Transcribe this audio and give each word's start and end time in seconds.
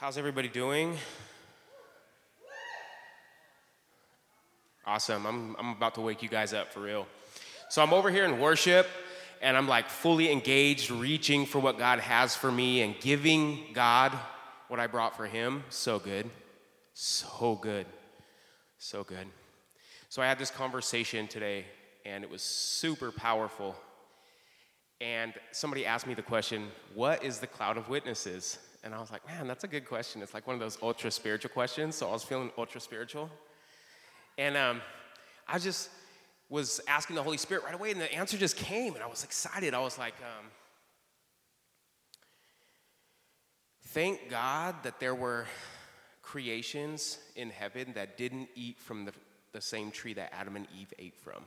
How's 0.00 0.16
everybody 0.16 0.46
doing? 0.46 0.96
Awesome. 4.86 5.26
I'm, 5.26 5.56
I'm 5.58 5.70
about 5.72 5.96
to 5.96 6.00
wake 6.00 6.22
you 6.22 6.28
guys 6.28 6.54
up 6.54 6.72
for 6.72 6.78
real. 6.78 7.08
So 7.68 7.82
I'm 7.82 7.92
over 7.92 8.08
here 8.08 8.24
in 8.24 8.38
worship 8.38 8.86
and 9.42 9.56
I'm 9.56 9.66
like 9.66 9.90
fully 9.90 10.30
engaged, 10.30 10.92
reaching 10.92 11.46
for 11.46 11.58
what 11.58 11.78
God 11.78 11.98
has 11.98 12.36
for 12.36 12.52
me 12.52 12.82
and 12.82 12.94
giving 13.00 13.72
God 13.72 14.16
what 14.68 14.78
I 14.78 14.86
brought 14.86 15.16
for 15.16 15.26
Him. 15.26 15.64
So 15.68 15.98
good. 15.98 16.30
So 16.94 17.58
good. 17.60 17.86
So 18.78 19.02
good. 19.02 19.26
So 20.10 20.22
I 20.22 20.26
had 20.26 20.38
this 20.38 20.52
conversation 20.52 21.26
today 21.26 21.64
and 22.06 22.22
it 22.22 22.30
was 22.30 22.42
super 22.42 23.10
powerful. 23.10 23.74
And 25.00 25.34
somebody 25.50 25.84
asked 25.84 26.06
me 26.06 26.14
the 26.14 26.22
question, 26.22 26.68
What 26.94 27.24
is 27.24 27.40
the 27.40 27.48
cloud 27.48 27.76
of 27.76 27.88
witnesses? 27.88 28.60
And 28.84 28.94
I 28.94 29.00
was 29.00 29.10
like, 29.10 29.26
Man, 29.26 29.46
that's 29.46 29.64
a 29.64 29.68
good 29.68 29.86
question. 29.86 30.22
It's 30.22 30.34
like 30.34 30.46
one 30.46 30.54
of 30.54 30.60
those 30.60 30.78
ultra 30.82 31.10
spiritual 31.10 31.50
questions. 31.50 31.94
So 31.96 32.08
I 32.08 32.12
was 32.12 32.24
feeling 32.24 32.50
ultra 32.56 32.80
spiritual. 32.80 33.30
And 34.36 34.56
um, 34.56 34.80
I 35.46 35.58
just 35.58 35.90
was 36.48 36.80
asking 36.88 37.16
the 37.16 37.22
Holy 37.22 37.36
Spirit 37.36 37.64
right 37.64 37.74
away, 37.74 37.90
and 37.90 38.00
the 38.00 38.12
answer 38.12 38.38
just 38.38 38.56
came, 38.56 38.94
and 38.94 39.02
I 39.02 39.06
was 39.06 39.24
excited. 39.24 39.74
I 39.74 39.80
was 39.80 39.98
like, 39.98 40.14
um, 40.22 40.46
Thank 43.88 44.28
God 44.28 44.74
that 44.82 45.00
there 45.00 45.14
were 45.14 45.46
creations 46.22 47.18
in 47.36 47.48
heaven 47.48 47.92
that 47.94 48.18
didn't 48.18 48.50
eat 48.54 48.78
from 48.78 49.06
the, 49.06 49.12
the 49.52 49.62
same 49.62 49.90
tree 49.90 50.12
that 50.12 50.30
Adam 50.34 50.56
and 50.56 50.66
Eve 50.78 50.92
ate 50.98 51.16
from. 51.16 51.42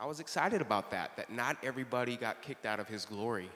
I 0.00 0.06
was 0.06 0.18
excited 0.18 0.60
about 0.60 0.90
that, 0.90 1.16
that 1.16 1.32
not 1.32 1.56
everybody 1.62 2.16
got 2.16 2.42
kicked 2.42 2.66
out 2.66 2.80
of 2.80 2.88
his 2.88 3.04
glory. 3.04 3.48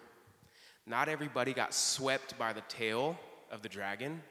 Not 0.86 1.08
everybody 1.08 1.54
got 1.54 1.72
swept 1.72 2.38
by 2.38 2.52
the 2.52 2.60
tail 2.68 3.18
of 3.50 3.62
the 3.62 3.68
dragon. 3.68 4.12
Isn't 4.12 4.22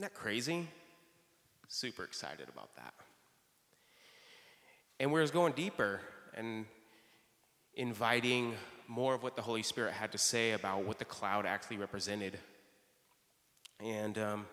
that 0.00 0.14
crazy? 0.14 0.68
Super 1.68 2.04
excited 2.04 2.48
about 2.48 2.74
that. 2.76 2.94
And 4.98 5.12
we 5.12 5.20
are 5.20 5.26
going 5.28 5.52
deeper 5.52 6.00
and 6.34 6.66
inviting 7.74 8.54
more 8.88 9.14
of 9.14 9.22
what 9.22 9.36
the 9.36 9.42
Holy 9.42 9.62
Spirit 9.62 9.92
had 9.92 10.12
to 10.12 10.18
say 10.18 10.52
about 10.52 10.84
what 10.84 10.98
the 10.98 11.04
cloud 11.04 11.46
actually 11.46 11.76
represented. 11.76 12.38
And 13.80 14.18
um, 14.18 14.46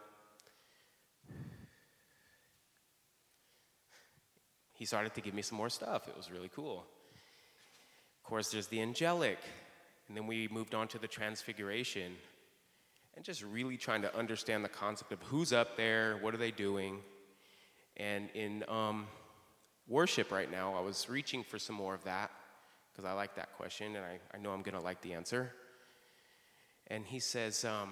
he 4.73 4.85
started 4.85 5.13
to 5.15 5.21
give 5.21 5.33
me 5.33 5.41
some 5.41 5.57
more 5.57 5.69
stuff. 5.69 6.07
It 6.07 6.15
was 6.15 6.31
really 6.31 6.49
cool. 6.55 6.85
Of 8.17 8.23
course, 8.23 8.49
there's 8.49 8.67
the 8.67 8.81
angelic, 8.81 9.39
and 10.09 10.17
then 10.17 10.27
we 10.27 10.47
moved 10.49 10.75
on 10.75 10.87
to 10.89 10.99
the 10.99 11.07
transfiguration, 11.07 12.11
and 13.15 13.23
just 13.23 13.43
really 13.43 13.77
trying 13.77 14.01
to 14.01 14.17
understand 14.17 14.65
the 14.65 14.69
concept 14.69 15.13
of 15.13 15.21
who's 15.23 15.53
up 15.53 15.77
there, 15.77 16.17
what 16.17 16.33
are 16.33 16.37
they 16.37 16.51
doing. 16.51 16.99
And 17.95 18.29
in 18.33 18.63
um, 18.67 19.07
worship 19.87 20.31
right 20.31 20.49
now, 20.49 20.73
I 20.73 20.81
was 20.81 21.07
reaching 21.09 21.43
for 21.43 21.59
some 21.59 21.75
more 21.75 21.93
of 21.93 22.03
that 22.05 22.31
because 22.91 23.05
I 23.05 23.13
like 23.13 23.35
that 23.35 23.55
question, 23.55 23.95
and 23.95 24.03
I, 24.03 24.19
I 24.33 24.39
know 24.39 24.51
I'm 24.51 24.63
going 24.63 24.75
to 24.75 24.83
like 24.83 25.01
the 25.01 25.13
answer. 25.13 25.53
And 26.87 27.05
he 27.05 27.19
says, 27.19 27.63
um, 27.63 27.91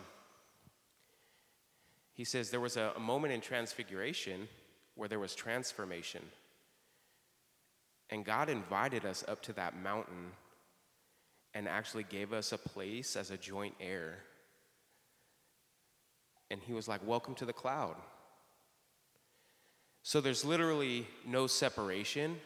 he 2.14 2.24
says 2.24 2.50
there 2.50 2.60
was 2.60 2.78
a, 2.78 2.94
a 2.96 3.00
moment 3.00 3.34
in 3.34 3.42
transfiguration 3.42 4.48
where 4.96 5.08
there 5.08 5.20
was 5.20 5.36
transformation. 5.36 6.24
And 8.10 8.26
God 8.26 8.50
invited 8.50 9.06
us 9.06 9.24
up 9.28 9.44
to 9.44 9.54
that 9.54 9.80
mountain 9.80 10.32
and 11.58 11.68
actually 11.68 12.04
gave 12.04 12.34
us 12.34 12.52
a 12.52 12.58
place 12.58 13.16
as 13.16 13.32
a 13.32 13.38
joint 13.38 13.74
heir. 13.82 14.20
And 16.52 16.62
he 16.62 16.72
was 16.72 16.88
like, 16.88 17.02
Welcome 17.06 17.34
to 17.36 17.46
the 17.46 17.54
cloud. 17.54 17.96
So 20.04 20.22
there's 20.22 20.46
literally 20.46 21.08
no 21.26 21.48
separation. 21.48 22.38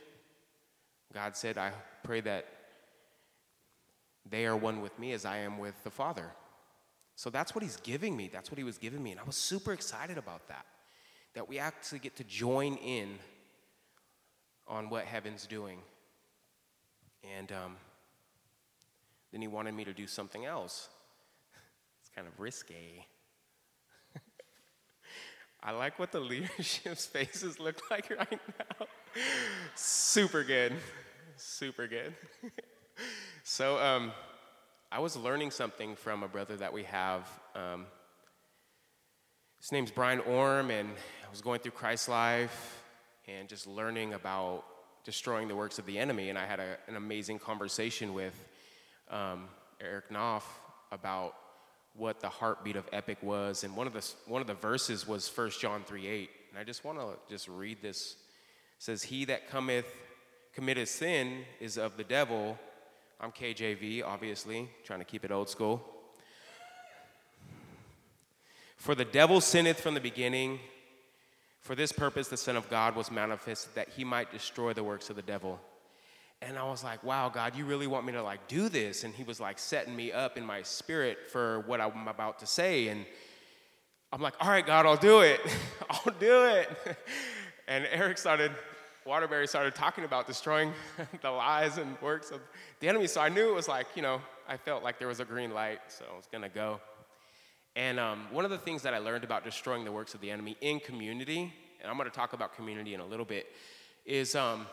God 1.13 1.35
said, 1.35 1.57
I 1.57 1.73
pray 2.03 2.21
that 2.21 2.45
they 4.29 4.45
are 4.45 4.55
one 4.55 4.79
with 4.79 4.97
me 4.97 5.11
as 5.11 5.25
I 5.25 5.39
am 5.39 5.57
with 5.57 5.75
the 5.83 5.91
Father. 5.91 6.31
So 7.17 7.29
that's 7.29 7.53
what 7.53 7.63
he's 7.63 7.75
giving 7.77 8.16
me. 8.16 8.29
That's 8.31 8.50
what 8.50 8.57
he 8.57 8.63
was 8.63 8.77
giving 8.77 9.03
me. 9.03 9.11
And 9.11 9.19
I 9.19 9.23
was 9.23 9.35
super 9.35 9.73
excited 9.73 10.17
about 10.17 10.47
that. 10.47 10.66
That 11.33 11.50
we 11.50 11.59
actually 11.59 12.00
get 12.00 12.16
to 12.16 12.23
join 12.23 12.75
in 12.75 13.19
on 14.67 14.89
what 14.89 15.03
heaven's 15.03 15.45
doing. 15.45 15.79
And 17.38 17.51
um, 17.51 17.75
then 19.31 19.42
he 19.42 19.47
wanted 19.47 19.74
me 19.74 19.86
to 19.86 19.94
do 19.94 20.08
something 20.08 20.46
else. 20.46 20.90
It's 22.02 22.09
kind 22.16 22.28
of 22.28 22.40
risque. 22.40 23.06
I 25.64 25.72
like 25.72 26.00
what 26.00 26.12
the 26.12 26.19
leadership's 26.19 27.06
faces 27.08 27.59
look 27.59 27.81
like 27.90 28.09
right 28.09 28.40
now. 28.59 28.86
Super 29.75 30.44
good. 30.44 30.74
Super 31.38 31.88
good. 31.88 32.14
so, 33.44 33.78
um, 33.80 34.12
I 34.92 35.00
was 35.00 35.16
learning 35.16 35.52
something 35.52 35.96
from 35.96 36.22
a 36.22 36.28
brother 36.28 36.58
that 36.58 36.74
we 36.74 36.84
have. 36.84 37.25
Um, 37.56 37.86
his 39.62 39.72
name's 39.72 39.90
Brian 39.90 40.19
Orm, 40.19 40.69
and 40.69 40.90
I 40.90 41.30
was 41.30 41.40
going 41.40 41.62
through 41.62 41.72
Christ 41.72 42.09
Life 42.09 42.84
and 43.25 43.48
just 43.48 43.68
learning 43.68 44.13
about 44.13 44.66
destroying 45.06 45.48
the 45.48 45.56
works 45.56 45.80
of 45.80 45.86
the 45.86 45.98
enemy. 45.98 46.30
And 46.30 46.38
I 46.38 46.46
had 46.46 46.59
a, 46.59 46.78
an 46.88 46.98
amazing 46.98 47.40
conversation 47.40 48.13
with 48.13 48.34
um, 49.11 49.47
Eric 49.79 50.09
Knopf 50.09 50.45
about 50.91 51.35
what 51.95 52.19
the 52.19 52.29
heartbeat 52.29 52.75
of 52.75 52.88
Epic 52.91 53.17
was. 53.22 53.63
And 53.63 53.75
one 53.75 53.85
of 53.85 53.94
the, 53.94 54.09
one 54.25 54.41
of 54.41 54.47
the 54.47 54.53
verses 54.53 55.07
was 55.07 55.29
1 55.35 55.51
John 55.59 55.83
3 55.83 56.07
8. 56.07 56.29
And 56.51 56.59
I 56.59 56.63
just 56.63 56.83
want 56.83 56.99
to 56.99 57.13
just 57.29 57.47
read 57.47 57.81
this. 57.81 58.13
It 58.77 58.83
says, 58.83 59.03
He 59.03 59.25
that 59.25 59.50
cometh, 59.50 59.85
committeth 60.53 60.89
sin 60.89 61.44
is 61.59 61.77
of 61.77 61.97
the 61.97 62.03
devil. 62.03 62.57
I'm 63.19 63.31
KJV, 63.31 64.03
obviously, 64.03 64.69
trying 64.83 65.00
to 65.00 65.05
keep 65.05 65.23
it 65.23 65.31
old 65.31 65.50
school. 65.50 65.85
For 68.77 68.95
the 68.95 69.05
devil 69.05 69.41
sinneth 69.41 69.79
from 69.79 69.94
the 69.94 70.01
beginning. 70.01 70.59
For 71.59 71.75
this 71.75 71.91
purpose, 71.91 72.27
the 72.27 72.38
Son 72.38 72.55
of 72.55 72.67
God 72.67 72.95
was 72.95 73.11
manifested 73.11 73.75
that 73.75 73.89
he 73.89 74.03
might 74.03 74.31
destroy 74.31 74.73
the 74.73 74.83
works 74.83 75.11
of 75.11 75.16
the 75.16 75.21
devil. 75.21 75.59
And 76.41 76.57
I 76.57 76.63
was 76.63 76.84
like, 76.84 77.03
wow, 77.03 77.29
God, 77.29 77.56
you 77.56 77.66
really 77.66 77.85
want 77.85 78.06
me 78.06 78.13
to 78.13 78.24
like 78.24 78.47
do 78.47 78.68
this? 78.68 79.03
And 79.03 79.13
he 79.13 79.24
was 79.24 79.40
like 79.40 79.59
setting 79.59 79.96
me 79.96 80.12
up 80.12 80.38
in 80.38 80.46
my 80.46 80.63
spirit 80.63 81.29
for 81.31 81.59
what 81.62 81.79
I'm 81.79 82.07
about 82.07 82.40
to 82.40 82.47
say. 82.47 82.88
And 82.88 83.06
I'm 84.12 84.22
like, 84.22 84.34
all 84.40 84.50
right, 84.50 84.66
God, 84.66 84.85
I'll 84.85 84.97
do 84.97 85.22
it. 85.22 85.40
I'll 85.90 86.13
do 86.19 86.46
it. 86.46 86.69
And 87.68 87.88
Eric 87.90 88.18
started, 88.18 88.51
Waterbury 89.06 89.47
started 89.47 89.75
talking 89.75 90.03
about 90.03 90.28
destroying 90.28 90.74
the 91.22 91.30
lies 91.30 91.78
and 91.78 91.96
works 92.01 92.30
of 92.30 92.41
the 92.81 92.90
enemy. 92.90 93.07
So 93.07 93.22
I 93.22 93.30
knew 93.30 93.47
it 93.47 93.56
was 93.56 93.69
like, 93.69 93.88
you 93.96 94.01
know, 94.01 94.19
I 94.46 94.57
felt 94.57 94.84
like 94.84 95.00
there 95.00 95.07
was 95.07 95.22
a 95.22 95.25
green 95.25 95.53
light, 95.53 95.80
so 95.88 96.03
I 96.12 96.18
was 96.18 96.28
gonna 96.30 96.50
go. 96.50 96.81
And 97.78 97.97
um, 97.97 98.28
one 98.30 98.44
of 98.44 98.51
the 98.51 98.57
things 98.57 98.81
that 98.81 98.94
I 98.94 98.97
learned 98.97 99.24
about 99.24 99.46
destroying 99.46 99.85
the 99.85 99.91
works 99.91 100.13
of 100.13 100.19
the 100.19 100.30
enemy 100.30 100.57
in 100.59 100.81
community, 100.81 101.53
and 101.81 101.90
I'm 101.90 101.97
to 101.97 102.09
talk 102.09 102.34
about 102.34 102.53
community 102.53 102.94
in 102.94 103.00
a 103.00 103.06
little 103.06 103.25
bit, 103.25 103.47
is 104.06 104.35
um, 104.35 104.66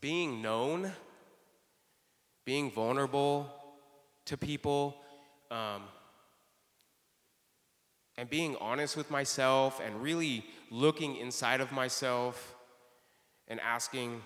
being 0.00 0.42
known, 0.42 0.92
being 2.44 2.70
vulnerable 2.70 3.50
to 4.26 4.36
people, 4.36 4.96
um, 5.50 5.82
and 8.18 8.28
being 8.28 8.56
honest 8.60 8.96
with 8.96 9.10
myself, 9.10 9.80
and 9.84 10.02
really 10.02 10.44
looking 10.70 11.16
inside 11.16 11.60
of 11.60 11.72
myself 11.72 12.54
and 13.48 13.60
asking 13.60 14.22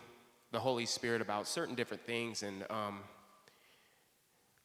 the 0.53 0.61
Holy 0.61 0.87
Spirit 0.87 1.21
about 1.21 1.47
certain 1.47 1.75
different 1.75 2.05
things. 2.05 2.43
And 2.43 2.65
um, 2.71 3.00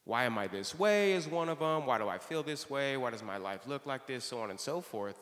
why 0.06 0.26
am 0.26 0.38
I 0.38 0.48
this 0.48 0.78
way 0.78 1.14
is 1.14 1.28
one 1.28 1.50
of 1.50 1.60
them. 1.60 1.86
Why 1.86 1.98
do 1.98 2.08
I 2.08 2.18
feel 2.18 2.44
this 2.44 2.70
way? 2.70 2.98
Why 2.98 3.12
does 3.12 3.24
my 3.24 3.38
life 3.38 3.68
look 3.68 3.86
like 3.86 4.08
this? 4.08 4.26
So 4.26 4.40
on 4.42 4.50
and 4.50 4.60
so 4.60 4.82
forth. 4.82 5.20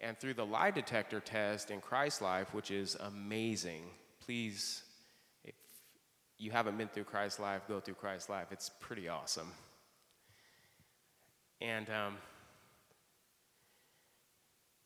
And 0.00 0.18
through 0.18 0.34
the 0.34 0.44
lie 0.44 0.70
detector 0.70 1.20
test 1.20 1.70
in 1.70 1.80
Christ 1.80 2.20
Life, 2.20 2.52
which 2.52 2.70
is 2.70 2.96
amazing, 2.96 3.82
please, 4.24 4.82
you 6.38 6.50
haven't 6.50 6.76
been 6.76 6.88
through 6.88 7.04
Christ's 7.04 7.40
Life, 7.40 7.62
go 7.68 7.80
through 7.80 7.94
Christ's 7.94 8.28
Life. 8.28 8.48
It's 8.50 8.70
pretty 8.80 9.08
awesome. 9.08 9.50
And 11.60 11.88
um, 11.88 12.16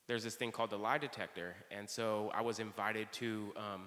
there's 0.07 0.23
this 0.23 0.35
thing 0.35 0.51
called 0.51 0.69
the 0.69 0.77
lie 0.77 0.97
detector. 0.97 1.55
And 1.69 1.89
so 1.89 2.31
I 2.33 2.41
was 2.41 2.59
invited 2.59 3.11
to 3.13 3.53
um, 3.57 3.81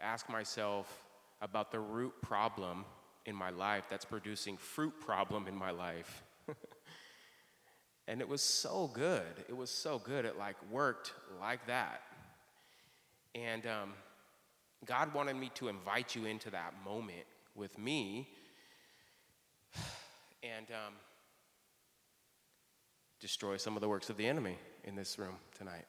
ask 0.00 0.28
myself 0.28 1.04
about 1.40 1.70
the 1.70 1.80
root 1.80 2.14
problem 2.22 2.84
in 3.24 3.34
my 3.34 3.50
life 3.50 3.84
that's 3.88 4.04
producing 4.04 4.56
fruit 4.56 4.94
problem 5.00 5.46
in 5.46 5.54
my 5.54 5.70
life. 5.70 6.24
and 8.08 8.20
it 8.20 8.28
was 8.28 8.42
so 8.42 8.90
good. 8.92 9.44
It 9.48 9.56
was 9.56 9.70
so 9.70 9.98
good. 9.98 10.24
It 10.24 10.38
like 10.38 10.56
worked 10.70 11.12
like 11.40 11.66
that. 11.66 12.02
And 13.34 13.66
um, 13.66 13.92
God 14.84 15.12
wanted 15.14 15.36
me 15.36 15.50
to 15.54 15.68
invite 15.68 16.14
you 16.14 16.24
into 16.24 16.50
that 16.50 16.74
moment 16.84 17.26
with 17.54 17.76
me. 17.78 18.28
and 20.42 20.66
um, 20.70 20.94
destroy 23.20 23.56
some 23.56 23.76
of 23.76 23.80
the 23.80 23.88
works 23.88 24.10
of 24.10 24.16
the 24.16 24.26
enemy 24.26 24.56
in 24.84 24.94
this 24.94 25.18
room 25.18 25.36
tonight. 25.56 25.86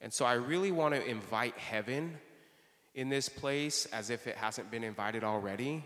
And 0.00 0.12
so 0.12 0.24
I 0.24 0.34
really 0.34 0.70
want 0.70 0.94
to 0.94 1.04
invite 1.04 1.56
heaven 1.58 2.18
in 2.94 3.08
this 3.08 3.28
place 3.28 3.86
as 3.86 4.10
if 4.10 4.26
it 4.26 4.36
hasn't 4.36 4.70
been 4.70 4.84
invited 4.84 5.24
already, 5.24 5.84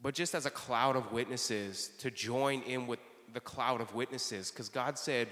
but 0.00 0.14
just 0.14 0.34
as 0.34 0.46
a 0.46 0.50
cloud 0.50 0.96
of 0.96 1.12
witnesses 1.12 1.90
to 1.98 2.10
join 2.10 2.62
in 2.62 2.86
with 2.86 2.98
the 3.32 3.40
cloud 3.40 3.80
of 3.80 3.94
witnesses, 3.94 4.50
because 4.50 4.68
God 4.68 4.98
said, 4.98 5.28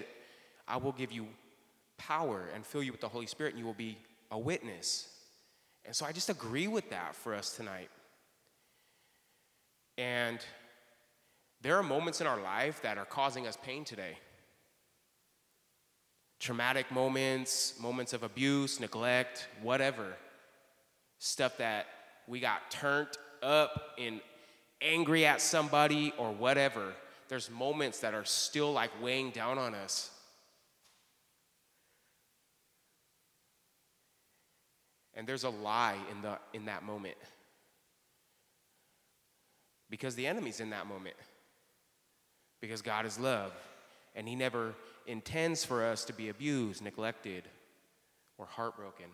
I 0.66 0.76
will 0.76 0.92
give 0.92 1.12
you 1.12 1.26
power 1.96 2.48
and 2.54 2.64
fill 2.64 2.82
you 2.82 2.92
with 2.92 3.00
the 3.00 3.08
Holy 3.08 3.26
Spirit, 3.26 3.54
and 3.54 3.60
you 3.60 3.66
will 3.66 3.74
be 3.74 3.98
a 4.30 4.38
witness. 4.38 5.08
And 5.86 5.94
so 5.94 6.06
I 6.06 6.12
just 6.12 6.30
agree 6.30 6.66
with 6.66 6.90
that 6.90 7.14
for 7.14 7.34
us 7.34 7.56
tonight. 7.56 7.90
And 9.98 10.38
there 11.60 11.76
are 11.76 11.82
moments 11.82 12.20
in 12.20 12.26
our 12.26 12.40
life 12.40 12.82
that 12.82 12.98
are 12.98 13.04
causing 13.04 13.46
us 13.46 13.56
pain 13.62 13.84
today. 13.84 14.18
Traumatic 16.40 16.90
moments, 16.90 17.74
moments 17.80 18.12
of 18.12 18.22
abuse, 18.22 18.80
neglect, 18.80 19.48
whatever. 19.62 20.14
Stuff 21.18 21.56
that 21.58 21.86
we 22.26 22.40
got 22.40 22.70
turned 22.70 23.08
up 23.42 23.94
and 23.98 24.20
angry 24.82 25.24
at 25.26 25.40
somebody 25.40 26.12
or 26.18 26.32
whatever. 26.32 26.92
There's 27.28 27.50
moments 27.50 28.00
that 28.00 28.14
are 28.14 28.24
still 28.24 28.72
like 28.72 28.90
weighing 29.02 29.30
down 29.30 29.58
on 29.58 29.74
us. 29.74 30.10
And 35.16 35.26
there's 35.26 35.44
a 35.44 35.50
lie 35.50 35.96
in, 36.10 36.22
the, 36.22 36.38
in 36.52 36.64
that 36.66 36.82
moment. 36.82 37.16
Because 39.90 40.14
the 40.14 40.26
enemy's 40.26 40.60
in 40.60 40.70
that 40.70 40.86
moment. 40.86 41.16
Because 42.60 42.82
God 42.82 43.06
is 43.06 43.18
love. 43.18 43.52
And 44.14 44.26
He 44.26 44.34
never 44.34 44.74
intends 45.06 45.64
for 45.64 45.84
us 45.84 46.04
to 46.06 46.12
be 46.12 46.28
abused, 46.28 46.82
neglected, 46.82 47.44
or 48.38 48.46
heartbroken. 48.46 49.06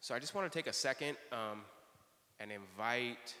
So 0.00 0.14
I 0.14 0.18
just 0.18 0.34
want 0.34 0.50
to 0.50 0.56
take 0.56 0.66
a 0.66 0.72
second 0.72 1.16
um, 1.30 1.62
and 2.40 2.50
invite 2.50 3.34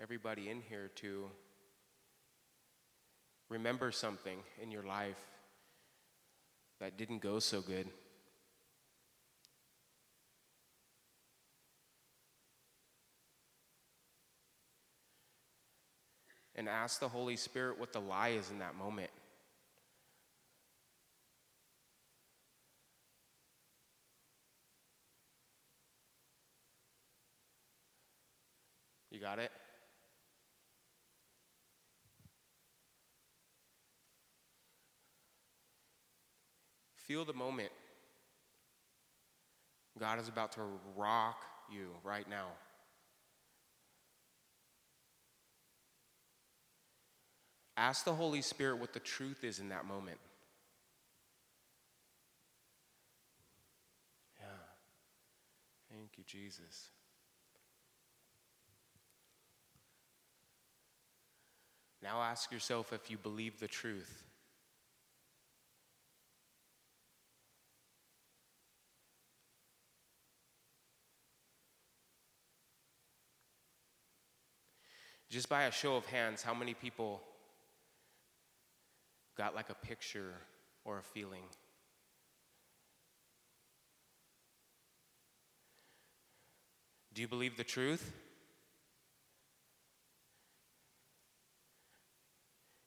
everybody 0.00 0.48
in 0.48 0.60
here 0.60 0.90
to 0.96 1.26
remember 3.48 3.92
something 3.92 4.38
in 4.62 4.70
your 4.70 4.82
life 4.82 5.16
that 6.80 6.96
didn't 6.96 7.22
go 7.22 7.38
so 7.38 7.60
good. 7.60 7.88
And 16.54 16.68
ask 16.68 17.00
the 17.00 17.08
Holy 17.08 17.36
Spirit 17.36 17.78
what 17.78 17.92
the 17.92 18.00
lie 18.00 18.30
is 18.30 18.50
in 18.50 18.60
that 18.60 18.74
moment. 18.76 19.10
You 29.10 29.20
got 29.20 29.38
it? 29.38 29.50
Feel 37.06 37.24
the 37.24 37.32
moment. 37.32 37.70
God 39.98 40.18
is 40.18 40.28
about 40.28 40.52
to 40.52 40.62
rock 40.96 41.42
you 41.72 41.88
right 42.04 42.28
now. 42.28 42.48
Ask 47.76 48.04
the 48.04 48.14
Holy 48.14 48.42
Spirit 48.42 48.78
what 48.78 48.92
the 48.92 49.00
truth 49.00 49.44
is 49.44 49.58
in 49.58 49.68
that 49.68 49.86
moment. 49.86 50.18
Yeah. 54.40 54.46
Thank 55.90 56.10
you, 56.16 56.24
Jesus. 56.26 56.88
Now 62.02 62.22
ask 62.22 62.50
yourself 62.50 62.92
if 62.92 63.10
you 63.10 63.18
believe 63.18 63.60
the 63.60 63.68
truth. 63.68 64.25
Just 75.28 75.48
by 75.48 75.64
a 75.64 75.72
show 75.72 75.96
of 75.96 76.06
hands, 76.06 76.42
how 76.42 76.54
many 76.54 76.74
people 76.74 77.20
got 79.36 79.54
like 79.54 79.70
a 79.70 79.74
picture 79.74 80.34
or 80.84 80.98
a 80.98 81.02
feeling? 81.02 81.42
Do 87.12 87.22
you 87.22 87.28
believe 87.28 87.56
the 87.56 87.64
truth? 87.64 88.12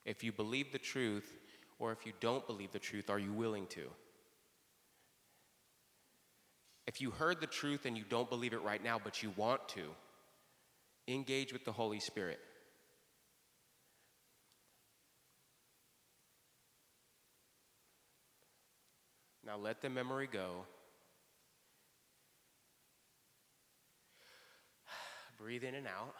If 0.04 0.24
you 0.24 0.32
believe 0.32 0.72
the 0.72 0.78
truth, 0.78 1.28
or 1.78 1.92
if 1.92 2.06
you 2.06 2.12
don't 2.20 2.46
believe 2.46 2.72
the 2.72 2.78
truth, 2.78 3.10
are 3.10 3.18
you 3.18 3.32
willing 3.32 3.66
to? 3.68 3.82
If 6.86 7.00
you 7.00 7.10
heard 7.10 7.40
the 7.40 7.46
truth 7.46 7.86
and 7.86 7.96
you 7.96 8.04
don't 8.08 8.30
believe 8.30 8.52
it 8.52 8.62
right 8.62 8.82
now, 8.82 9.00
but 9.02 9.22
you 9.22 9.32
want 9.36 9.68
to, 9.70 9.82
engage 11.08 11.52
with 11.52 11.64
the 11.64 11.72
Holy 11.72 12.00
Spirit. 12.00 12.38
Now 19.44 19.56
let 19.56 19.82
the 19.82 19.90
memory 19.90 20.28
go. 20.30 20.64
Breathe 25.38 25.64
in 25.64 25.74
and 25.74 25.88
out. 25.88 26.14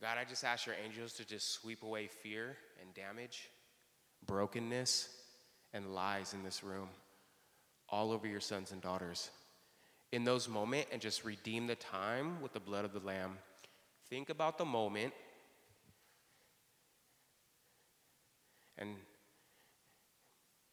God, 0.00 0.16
I 0.16 0.24
just 0.24 0.44
ask 0.44 0.64
your 0.64 0.76
angels 0.84 1.14
to 1.14 1.26
just 1.26 1.50
sweep 1.50 1.82
away 1.82 2.06
fear 2.06 2.56
and 2.80 2.94
damage, 2.94 3.48
brokenness, 4.24 5.08
and 5.72 5.92
lies 5.92 6.34
in 6.34 6.44
this 6.44 6.62
room, 6.62 6.88
all 7.88 8.12
over 8.12 8.28
your 8.28 8.38
sons 8.40 8.70
and 8.70 8.80
daughters 8.80 9.30
in 10.12 10.24
those 10.24 10.48
moments 10.48 10.88
and 10.92 11.00
just 11.00 11.24
redeem 11.24 11.66
the 11.66 11.74
time 11.74 12.40
with 12.40 12.52
the 12.52 12.60
blood 12.60 12.84
of 12.84 12.92
the 12.92 13.00
Lamb. 13.00 13.38
Think 14.08 14.30
about 14.30 14.56
the 14.56 14.64
moment 14.64 15.12
and 18.78 18.96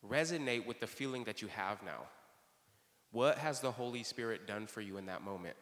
resonate 0.10 0.66
with 0.66 0.80
the 0.80 0.88
feeling 0.88 1.24
that 1.26 1.42
you 1.42 1.48
have 1.50 1.84
now. 1.84 2.04
What 3.12 3.38
has 3.38 3.60
the 3.60 3.72
Holy 3.72 4.04
Spirit 4.04 4.48
done 4.48 4.68
for 4.68 4.82
you 4.82 4.98
in 4.98 5.08
that 5.08 5.22
moment? 5.22 5.56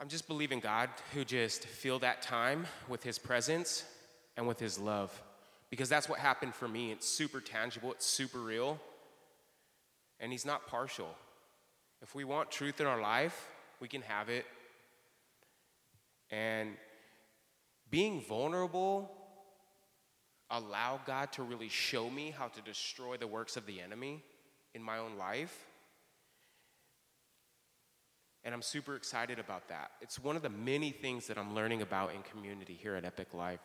I'm 0.00 0.08
just 0.08 0.26
believing 0.26 0.60
God 0.60 0.88
who 1.12 1.26
just 1.26 1.66
fill 1.66 1.98
that 1.98 2.22
time 2.22 2.66
with 2.88 3.02
his 3.02 3.18
presence 3.18 3.84
and 4.34 4.48
with 4.48 4.58
his 4.58 4.78
love. 4.78 5.22
Because 5.68 5.90
that's 5.90 6.08
what 6.08 6.18
happened 6.18 6.54
for 6.54 6.66
me. 6.66 6.90
It's 6.90 7.06
super 7.06 7.38
tangible, 7.38 7.92
it's 7.92 8.06
super 8.06 8.38
real. 8.38 8.80
And 10.18 10.32
he's 10.32 10.46
not 10.46 10.66
partial. 10.66 11.14
If 12.00 12.14
we 12.14 12.24
want 12.24 12.50
truth 12.50 12.80
in 12.80 12.86
our 12.86 13.00
life, 13.00 13.50
we 13.78 13.88
can 13.88 14.00
have 14.02 14.30
it. 14.30 14.46
And 16.30 16.70
being 17.90 18.22
vulnerable 18.22 19.10
allow 20.50 20.98
God 21.06 21.30
to 21.32 21.42
really 21.42 21.68
show 21.68 22.08
me 22.08 22.34
how 22.36 22.48
to 22.48 22.62
destroy 22.62 23.18
the 23.18 23.26
works 23.26 23.58
of 23.58 23.66
the 23.66 23.82
enemy 23.82 24.24
in 24.74 24.82
my 24.82 24.96
own 24.96 25.18
life 25.18 25.69
and 28.44 28.54
I'm 28.54 28.62
super 28.62 28.96
excited 28.96 29.38
about 29.38 29.68
that. 29.68 29.90
It's 30.00 30.18
one 30.18 30.36
of 30.36 30.42
the 30.42 30.48
many 30.48 30.90
things 30.90 31.26
that 31.26 31.36
I'm 31.36 31.54
learning 31.54 31.82
about 31.82 32.14
in 32.14 32.22
community 32.22 32.78
here 32.80 32.94
at 32.94 33.04
Epic 33.04 33.34
Life. 33.34 33.60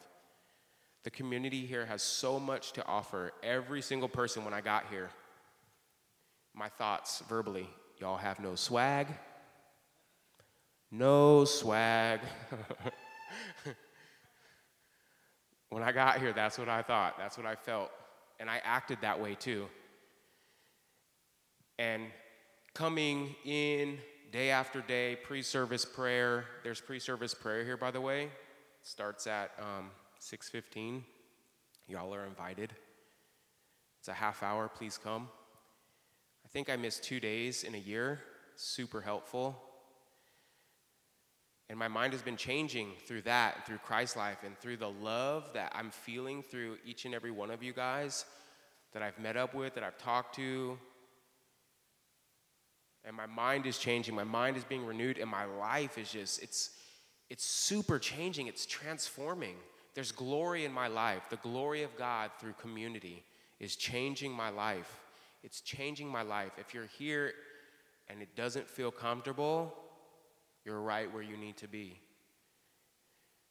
The 1.03 1.11
community 1.11 1.65
here 1.65 1.85
has 1.85 2.01
so 2.01 2.39
much 2.39 2.73
to 2.73 2.85
offer. 2.85 3.31
Every 3.43 3.81
single 3.81 4.09
person, 4.09 4.43
when 4.43 4.53
I 4.53 4.61
got 4.61 4.85
here, 4.89 5.09
my 6.53 6.67
thoughts 6.67 7.21
verbally 7.29 7.69
y'all 7.99 8.17
have 8.17 8.39
no 8.39 8.55
swag. 8.55 9.07
No 10.91 11.45
swag. 11.45 12.19
when 15.69 15.83
I 15.83 15.91
got 15.91 16.19
here, 16.19 16.33
that's 16.33 16.57
what 16.57 16.69
I 16.69 16.81
thought. 16.81 17.17
That's 17.17 17.37
what 17.37 17.45
I 17.45 17.55
felt. 17.55 17.91
And 18.39 18.49
I 18.49 18.61
acted 18.63 18.99
that 19.01 19.19
way 19.19 19.35
too. 19.35 19.67
And 21.77 22.07
coming 22.73 23.35
in 23.45 23.99
day 24.31 24.49
after 24.49 24.81
day, 24.81 25.17
pre 25.23 25.41
service 25.41 25.85
prayer. 25.85 26.45
There's 26.63 26.81
pre 26.81 26.99
service 26.99 27.33
prayer 27.33 27.63
here, 27.63 27.77
by 27.77 27.91
the 27.91 28.01
way. 28.01 28.23
It 28.23 28.31
starts 28.81 29.27
at 29.27 29.51
um, 29.59 29.91
6.15. 30.21 31.01
Y'all 31.87 32.13
are 32.13 32.25
invited. 32.25 32.73
It's 33.99 34.07
a 34.07 34.13
half 34.13 34.43
hour. 34.43 34.67
Please 34.67 34.99
come. 35.01 35.29
I 36.43 36.47
think 36.49 36.69
I 36.69 36.75
missed 36.75 37.03
two 37.03 37.19
days 37.19 37.63
in 37.63 37.75
a 37.75 37.79
year. 37.79 38.21
Super 38.55 39.01
helpful. 39.01 39.61
And 41.69 41.79
my 41.79 41.87
mind 41.87 42.13
has 42.13 42.21
been 42.21 42.37
changing 42.37 42.91
through 43.07 43.23
that, 43.23 43.65
through 43.65 43.79
Christ 43.79 44.15
life, 44.15 44.37
and 44.45 44.57
through 44.59 44.77
the 44.77 44.89
love 44.89 45.49
that 45.53 45.71
I'm 45.75 45.89
feeling 45.89 46.43
through 46.43 46.77
each 46.85 47.05
and 47.05 47.15
every 47.15 47.31
one 47.31 47.49
of 47.49 47.63
you 47.63 47.73
guys 47.73 48.25
that 48.93 49.01
I've 49.01 49.17
met 49.19 49.35
up 49.35 49.55
with, 49.55 49.73
that 49.75 49.83
I've 49.83 49.97
talked 49.97 50.35
to. 50.35 50.77
And 53.05 53.15
my 53.15 53.27
mind 53.27 53.65
is 53.67 53.77
changing. 53.77 54.15
My 54.15 54.23
mind 54.23 54.57
is 54.57 54.63
being 54.63 54.85
renewed, 54.85 55.19
and 55.19 55.29
my 55.29 55.45
life 55.45 55.97
is 55.97 56.11
just, 56.11 56.41
it's, 56.41 56.71
it's 57.29 57.45
super 57.45 57.99
changing. 57.99 58.47
It's 58.47 58.65
transforming. 58.65 59.55
There's 59.93 60.11
glory 60.11 60.65
in 60.65 60.73
my 60.73 60.87
life. 60.87 61.23
The 61.29 61.37
glory 61.37 61.83
of 61.83 61.95
God 61.95 62.31
through 62.39 62.53
community 62.53 63.23
is 63.59 63.75
changing 63.75 64.31
my 64.31 64.49
life. 64.49 64.99
It's 65.43 65.61
changing 65.61 66.07
my 66.07 66.23
life. 66.23 66.53
If 66.57 66.73
you're 66.73 66.89
here 66.97 67.33
and 68.09 68.21
it 68.21 68.35
doesn't 68.35 68.67
feel 68.67 68.91
comfortable, 68.91 69.73
you're 70.65 70.81
right 70.81 71.11
where 71.13 71.21
you 71.21 71.37
need 71.37 71.57
to 71.57 71.67
be. 71.67 71.99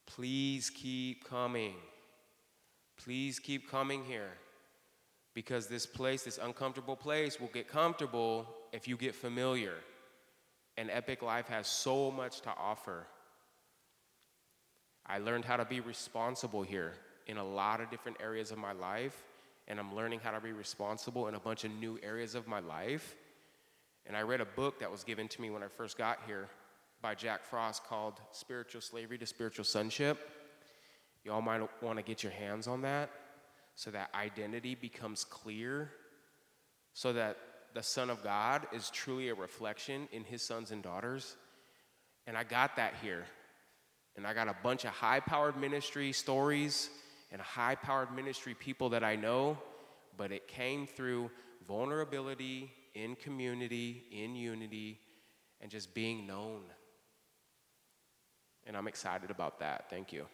Please 0.06 0.70
keep 0.70 1.25
coming. 1.28 1.75
Please 2.96 3.38
keep 3.38 3.70
coming 3.70 4.04
here. 4.04 4.32
Because 5.35 5.67
this 5.67 5.85
place, 5.85 6.23
this 6.23 6.38
uncomfortable 6.38 6.95
place, 6.95 7.41
will 7.41 7.50
get 7.53 7.69
comfortable 7.69 8.47
if 8.73 8.87
you 8.87 8.97
get 8.97 9.14
familiar. 9.14 9.75
And 10.76 10.91
Epic 10.91 11.23
Life 11.23 11.49
has 11.49 11.67
so 11.67 12.11
much 12.11 12.41
to 12.43 12.50
offer. 12.50 13.07
I 15.07 15.19
learned 15.19 15.45
how 15.45 15.57
to 15.57 15.64
be 15.64 15.81
responsible 15.81 16.62
here 16.62 16.95
in 17.26 17.37
a 17.37 17.45
lot 17.45 17.81
of 17.81 17.91
different 17.91 18.19
areas 18.21 18.53
of 18.53 18.59
my 18.59 18.73
life, 18.73 19.25
and 19.67 19.79
I'm 19.79 19.95
learning 19.95 20.21
how 20.23 20.31
to 20.31 20.41
be 20.41 20.53
responsible 20.53 21.29
in 21.29 21.35
a 21.35 21.41
bunch 21.41 21.64
of 21.64 21.73
new 21.73 21.99
areas 22.03 22.35
of 22.35 22.47
my 22.47 22.61
life. 22.61 23.17
And 24.07 24.17
I 24.17 24.23
read 24.23 24.41
a 24.41 24.47
book 24.47 24.79
that 24.81 24.91
was 24.91 25.03
given 25.03 25.29
to 25.29 25.41
me 25.41 25.50
when 25.50 25.62
I 25.62 25.69
first 25.69 25.99
got 25.99 26.19
here 26.26 26.49
by 27.03 27.14
Jack 27.14 27.45
Frost 27.45 27.85
called 27.85 28.21
Spiritual 28.31 28.81
Slavery 28.81 29.19
to 29.19 29.26
Spiritual 29.26 29.64
Sonship. 29.64 30.31
Y'all 31.25 31.43
might 31.43 31.67
want 31.83 31.99
to 31.99 32.05
get 32.05 32.23
your 32.23 32.33
hands 32.33 32.69
on 32.69 32.83
that 32.83 33.11
so 33.75 33.90
that 33.90 34.11
identity 34.14 34.75
becomes 34.75 35.25
clear, 35.25 35.90
so 36.93 37.12
that 37.12 37.37
the 37.75 37.83
Son 37.83 38.09
of 38.09 38.23
God 38.23 38.66
is 38.73 38.88
truly 38.90 39.28
a 39.28 39.35
reflection 39.35 40.09
in 40.12 40.25
his 40.25 40.43
sons 40.43 40.71
and 40.71 40.83
daughters. 40.83 41.37
And 42.26 42.38
I 42.38 42.45
got 42.45 42.76
that 42.76 42.95
here. 43.02 43.25
And 44.16 44.26
I 44.26 44.33
got 44.33 44.49
a 44.49 44.57
bunch 44.62 44.85
of 44.85 44.90
high 44.90 45.21
powered 45.21 45.57
ministry 45.57 46.12
stories 46.12 46.88
and 47.33 47.40
high 47.43 47.75
powered 47.75 48.14
ministry 48.14 48.54
people 48.54 48.90
that 48.90 49.02
I 49.02 49.16
know, 49.16 49.59
but 50.16 50.31
it 50.31 50.47
came 50.47 50.87
through 50.87 51.31
vulnerability 51.66 52.71
in 52.95 53.16
community, 53.16 54.04
in 54.12 54.37
unity, 54.37 55.00
and 55.61 55.69
just 55.69 55.95
being 55.95 56.28
known. 56.28 56.62
And 58.66 58.76
I'm 58.76 58.87
excited 58.87 59.33
about 59.33 59.59
that. 59.59 59.90
Thank 59.90 60.12
you. 60.12 60.26